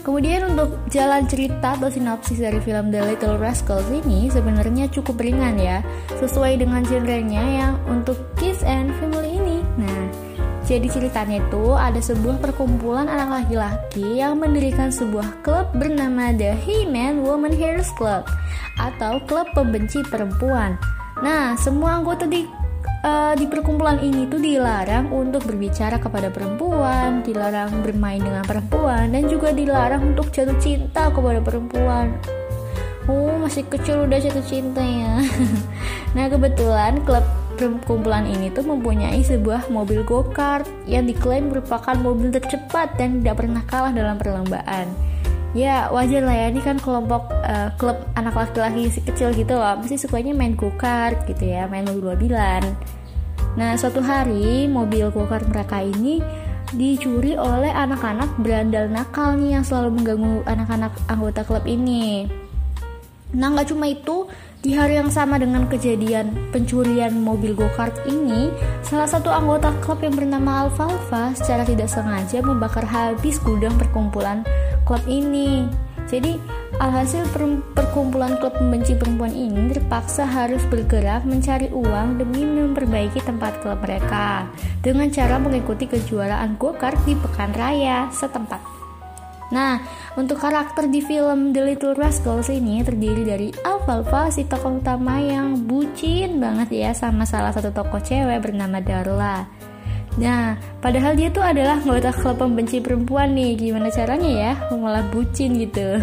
Kemudian 0.00 0.56
untuk 0.56 0.80
jalan 0.88 1.28
cerita 1.28 1.76
atau 1.76 1.92
sinopsis 1.92 2.40
dari 2.40 2.56
film 2.64 2.88
The 2.88 3.04
Little 3.04 3.36
Rascals 3.36 3.84
ini 3.92 4.32
sebenarnya 4.32 4.88
cukup 4.88 5.20
ringan 5.20 5.60
ya, 5.60 5.84
sesuai 6.16 6.56
dengan 6.56 6.80
genrenya 6.88 7.44
yang 7.44 7.74
untuk 7.84 8.16
kids 8.40 8.64
and 8.64 8.96
family 8.96 9.36
ini. 9.36 9.59
Jadi 10.70 10.86
ceritanya 10.86 11.42
itu 11.42 11.74
ada 11.74 11.98
sebuah 11.98 12.38
perkumpulan 12.38 13.10
anak 13.10 13.42
laki-laki 13.42 14.22
yang 14.22 14.38
mendirikan 14.38 14.94
sebuah 14.94 15.42
klub 15.42 15.66
bernama 15.74 16.30
The 16.30 16.54
He-Man 16.54 17.26
Woman 17.26 17.50
Heroes 17.50 17.90
Club 17.98 18.22
atau 18.78 19.18
klub 19.26 19.50
pembenci 19.50 19.98
perempuan. 20.06 20.78
Nah, 21.26 21.58
semua 21.58 21.98
anggota 21.98 22.22
di 22.30 22.46
uh, 23.02 23.34
di 23.34 23.50
perkumpulan 23.50 23.98
ini 23.98 24.30
tuh 24.30 24.38
dilarang 24.38 25.10
untuk 25.10 25.42
berbicara 25.42 25.98
kepada 25.98 26.30
perempuan, 26.30 27.26
dilarang 27.26 27.82
bermain 27.82 28.22
dengan 28.22 28.46
perempuan, 28.46 29.10
dan 29.10 29.26
juga 29.26 29.50
dilarang 29.50 30.14
untuk 30.14 30.30
jatuh 30.30 30.54
cinta 30.62 31.10
kepada 31.10 31.42
perempuan. 31.42 32.14
Oh, 33.10 33.42
masih 33.42 33.66
kecil 33.66 34.06
udah 34.06 34.22
jatuh 34.22 34.46
cinta 34.46 34.86
ya. 34.86 35.18
nah, 36.14 36.30
kebetulan 36.30 37.02
klub 37.02 37.26
perkumpulan 37.60 38.24
ini 38.24 38.48
tuh 38.48 38.64
mempunyai 38.64 39.20
sebuah 39.20 39.68
mobil 39.68 40.00
go-kart 40.08 40.64
yang 40.88 41.04
diklaim 41.04 41.52
merupakan 41.52 41.92
mobil 42.00 42.32
tercepat 42.32 42.96
dan 42.96 43.20
tidak 43.20 43.44
pernah 43.44 43.60
kalah 43.68 43.92
dalam 43.92 44.16
perlombaan. 44.16 44.88
Ya 45.52 45.90
wajar 45.90 46.22
lah 46.22 46.32
ya 46.32 46.46
ini 46.54 46.62
kan 46.62 46.78
kelompok 46.78 47.26
uh, 47.42 47.74
klub 47.74 47.98
anak 48.14 48.38
laki-laki 48.38 48.86
si 48.88 49.02
kecil 49.02 49.34
gitu 49.34 49.58
loh. 49.58 49.76
Mesti 49.82 50.06
sukanya 50.06 50.32
main 50.32 50.54
go-kart 50.54 51.26
gitu 51.26 51.42
ya 51.42 51.66
Main 51.66 51.90
mobil 51.90 52.14
mobilan. 52.14 52.62
Nah 53.58 53.74
suatu 53.74 53.98
hari 53.98 54.70
mobil 54.70 55.10
go-kart 55.10 55.42
mereka 55.50 55.82
ini 55.82 56.22
dicuri 56.70 57.34
oleh 57.34 57.74
anak-anak 57.74 58.30
berandal 58.38 58.86
nakal 58.86 59.34
nih 59.34 59.58
Yang 59.58 59.74
selalu 59.74 59.98
mengganggu 59.98 60.34
anak-anak 60.46 60.92
anggota 61.10 61.42
klub 61.42 61.66
ini. 61.66 62.30
Nah 63.34 63.50
nggak 63.50 63.74
cuma 63.74 63.90
itu 63.90 64.30
di 64.60 64.76
hari 64.76 65.00
yang 65.00 65.08
sama 65.08 65.40
dengan 65.40 65.64
kejadian 65.72 66.36
pencurian 66.52 67.16
mobil 67.16 67.56
go-kart 67.56 67.96
ini, 68.04 68.52
salah 68.84 69.08
satu 69.08 69.32
anggota 69.32 69.72
klub 69.80 70.04
yang 70.04 70.12
bernama 70.12 70.68
Alfalfa 70.68 71.32
secara 71.32 71.64
tidak 71.64 71.88
sengaja 71.88 72.44
membakar 72.44 72.84
habis 72.84 73.40
gudang 73.40 73.72
perkumpulan 73.80 74.44
klub 74.84 75.00
ini. 75.08 75.64
Jadi, 76.10 76.36
alhasil 76.76 77.22
per 77.32 77.46
perkumpulan 77.72 78.36
klub 78.36 78.52
pembenci 78.58 78.98
perempuan 78.98 79.32
ini 79.32 79.72
terpaksa 79.72 80.28
harus 80.28 80.60
bergerak 80.68 81.24
mencari 81.24 81.72
uang 81.72 82.20
demi 82.20 82.44
memperbaiki 82.44 83.24
tempat 83.24 83.64
klub 83.64 83.80
mereka 83.80 84.44
dengan 84.84 85.08
cara 85.08 85.40
mengikuti 85.40 85.88
kejuaraan 85.88 86.60
go-kart 86.60 87.00
di 87.08 87.16
pekan 87.16 87.56
raya 87.56 88.12
setempat. 88.12 88.79
Nah, 89.50 89.82
untuk 90.14 90.38
karakter 90.38 90.86
di 90.86 91.02
film 91.02 91.50
The 91.50 91.74
Little 91.74 91.98
Rascals 91.98 92.46
ini 92.54 92.86
terdiri 92.86 93.26
dari 93.26 93.48
Alfalfa, 93.66 94.30
si 94.30 94.46
tokoh 94.46 94.78
utama 94.78 95.18
yang 95.18 95.66
bucin 95.66 96.38
banget 96.38 96.70
ya 96.70 96.90
sama 96.94 97.26
salah 97.26 97.50
satu 97.50 97.74
tokoh 97.74 97.98
cewek 97.98 98.38
bernama 98.38 98.78
Darla. 98.78 99.50
Nah, 100.18 100.58
padahal 100.78 101.14
dia 101.14 101.30
tuh 101.30 101.42
adalah 101.42 101.78
anggota 101.82 102.10
klub 102.14 102.38
pembenci 102.38 102.82
perempuan 102.82 103.34
nih. 103.34 103.58
Gimana 103.58 103.90
caranya 103.90 104.30
ya 104.30 104.52
malah 104.74 105.06
bucin 105.10 105.58
gitu. 105.58 105.98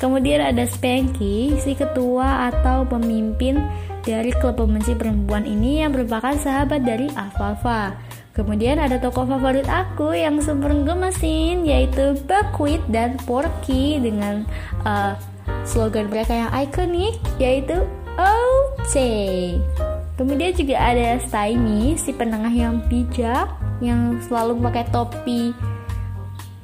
Kemudian 0.00 0.42
ada 0.42 0.66
Spanky, 0.66 1.56
si 1.62 1.78
ketua 1.78 2.50
atau 2.50 2.82
pemimpin 2.88 3.62
dari 4.02 4.34
klub 4.34 4.58
pembenci 4.58 4.98
perempuan 4.98 5.46
ini 5.46 5.84
yang 5.84 5.94
merupakan 5.94 6.34
sahabat 6.34 6.82
dari 6.82 7.06
Alfalfa. 7.14 7.94
Kemudian 8.32 8.80
ada 8.80 8.96
tokoh 8.96 9.28
favorit 9.28 9.68
aku 9.68 10.16
yang 10.16 10.40
super 10.40 10.72
gemesin 10.72 11.68
yaitu 11.68 12.16
Buckwheat 12.24 12.80
dan 12.88 13.20
Porky 13.28 14.00
dengan 14.00 14.48
uh, 14.88 15.12
slogan 15.68 16.08
mereka 16.08 16.32
yang 16.32 16.50
ikonik 16.56 17.20
yaitu 17.36 17.84
OC. 18.16 18.96
Kemudian 20.16 20.52
juga 20.56 20.76
ada 20.80 21.20
Stymie, 21.28 22.00
si 22.00 22.16
penengah 22.16 22.52
yang 22.52 22.80
bijak 22.88 23.52
yang 23.84 24.16
selalu 24.24 24.56
pakai 24.64 24.84
topi 24.88 25.52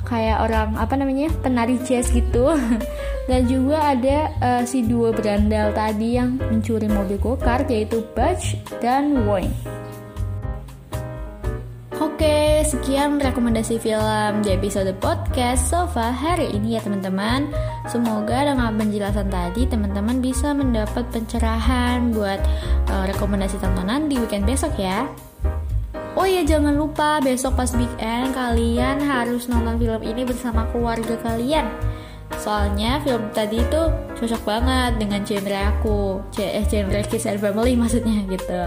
kayak 0.09 0.41
orang 0.41 0.73
apa 0.81 0.97
namanya 0.97 1.29
penari 1.45 1.77
jazz 1.85 2.09
gitu 2.09 2.57
dan 3.29 3.45
juga 3.45 3.93
ada 3.93 4.33
uh, 4.41 4.63
si 4.65 4.81
dua 4.89 5.13
berandal 5.13 5.69
tadi 5.77 6.17
yang 6.17 6.41
mencuri 6.41 6.89
mobil 6.89 7.21
go-kart 7.21 7.69
yaitu 7.69 8.01
Butch 8.17 8.57
dan 8.81 9.29
Wayne. 9.29 9.53
Oke, 12.19 12.67
sekian 12.67 13.23
rekomendasi 13.23 13.79
film 13.79 14.43
di 14.43 14.51
episode 14.51 14.91
podcast 14.99 15.71
Sofa 15.71 16.11
hari 16.11 16.51
ini 16.51 16.75
ya 16.75 16.83
teman-teman. 16.83 17.47
Semoga 17.87 18.43
dengan 18.43 18.75
penjelasan 18.75 19.31
tadi 19.31 19.71
teman-teman 19.71 20.19
bisa 20.19 20.51
mendapat 20.51 21.07
pencerahan 21.15 22.11
buat 22.11 22.43
uh, 22.91 23.07
rekomendasi 23.15 23.63
tontonan 23.63 24.11
di 24.11 24.19
weekend 24.19 24.51
besok 24.51 24.75
ya. 24.75 25.07
Oh 26.19 26.27
iya 26.27 26.43
jangan 26.43 26.75
lupa 26.75 27.23
besok 27.23 27.55
pas 27.55 27.71
weekend 27.79 28.35
kalian 28.35 28.99
harus 28.99 29.47
nonton 29.47 29.79
film 29.79 30.03
ini 30.03 30.27
bersama 30.27 30.67
keluarga 30.75 31.15
kalian. 31.23 31.71
Soalnya 32.43 32.99
film 33.07 33.31
tadi 33.31 33.63
itu 33.63 33.83
cocok 34.19 34.43
banget 34.43 34.99
dengan 34.99 35.23
genre 35.23 35.61
aku, 35.71 36.19
eh 36.43 36.67
genre 36.67 36.99
kids 37.07 37.31
and 37.31 37.39
family 37.39 37.79
maksudnya 37.79 38.27
gitu. 38.27 38.63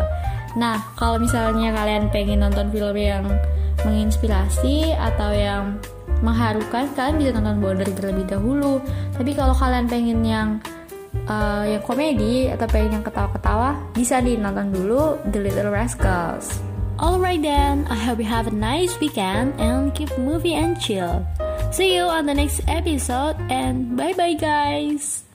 Nah, 0.55 0.83
kalau 0.99 1.21
misalnya 1.21 1.71
kalian 1.71 2.11
pengen 2.11 2.43
nonton 2.43 2.67
film 2.71 2.95
yang 2.97 3.25
menginspirasi 3.87 4.93
atau 4.95 5.31
yang 5.31 5.79
mengharukan, 6.21 6.91
kalian 6.93 7.15
bisa 7.17 7.31
nonton 7.33 7.57
Border 7.63 7.89
terlebih 7.91 8.25
dahulu. 8.29 8.83
Tapi 9.15 9.31
kalau 9.33 9.55
kalian 9.57 9.89
pengen 9.89 10.19
yang 10.21 10.49
uh, 11.27 11.65
yang 11.65 11.83
komedi 11.83 12.51
atau 12.51 12.67
pengen 12.69 13.01
yang 13.01 13.05
ketawa-ketawa 13.05 13.77
bisa 13.95 14.21
nih 14.21 14.37
nonton 14.37 14.69
dulu 14.71 15.17
The 15.31 15.39
Little 15.41 15.71
Rascals. 15.73 16.61
Alright 17.01 17.41
then, 17.41 17.89
I 17.89 17.97
hope 17.97 18.21
you 18.21 18.29
have 18.29 18.45
a 18.45 18.53
nice 18.53 18.93
weekend 19.01 19.57
and 19.57 19.89
keep 19.97 20.13
movie 20.21 20.53
and 20.53 20.77
chill. 20.77 21.25
See 21.73 21.97
you 21.97 22.05
on 22.05 22.29
the 22.29 22.37
next 22.37 22.61
episode 22.69 23.41
and 23.49 23.97
bye 23.97 24.13
bye 24.13 24.37
guys. 24.37 25.30